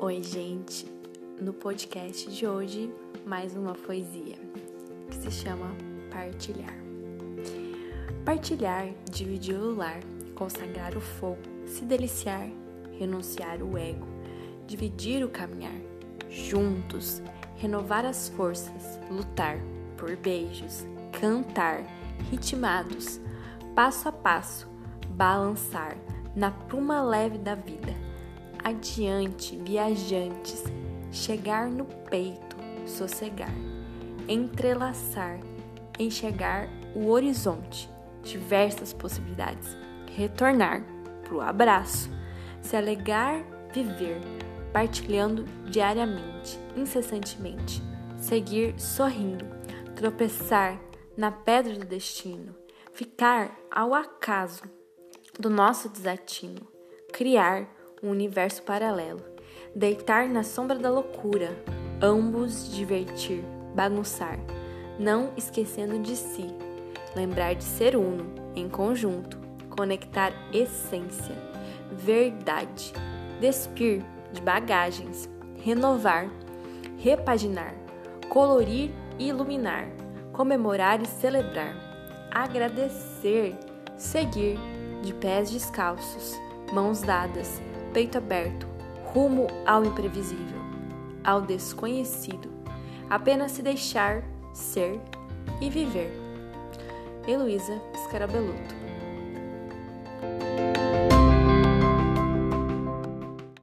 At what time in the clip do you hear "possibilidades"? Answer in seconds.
38.92-39.74